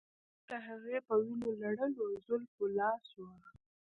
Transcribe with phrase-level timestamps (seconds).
[0.47, 3.49] ما د هغې په وینو لړلو زلفو لاس واهه